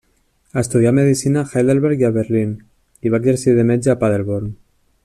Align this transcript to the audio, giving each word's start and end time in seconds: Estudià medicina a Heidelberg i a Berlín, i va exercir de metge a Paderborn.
Estudià 0.61 0.93
medicina 0.99 1.43
a 1.43 1.51
Heidelberg 1.51 2.01
i 2.05 2.09
a 2.09 2.13
Berlín, 2.17 2.57
i 3.09 3.15
va 3.17 3.21
exercir 3.25 3.57
de 3.61 3.71
metge 3.75 3.95
a 3.95 3.99
Paderborn. 4.05 4.53